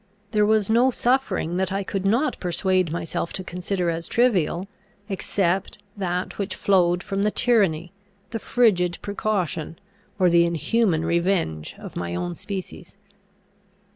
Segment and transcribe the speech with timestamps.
[0.31, 4.67] There was no suffering that I could not persuade myself to consider as trivial,
[5.09, 7.91] except that which flowed from the tyranny,
[8.31, 9.77] the frigid precaution,
[10.17, 12.97] or the inhuman revenge of my own species.